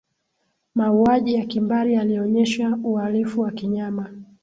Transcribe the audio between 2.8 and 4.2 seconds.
uhalifu wa kinyama